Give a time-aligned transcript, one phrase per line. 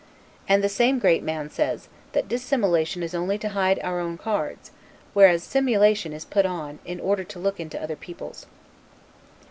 [0.47, 4.71] And the same great man says, that dissimulation is only to hide our own cards,
[5.13, 8.47] whereas simulation is put on, in order to look into other people's.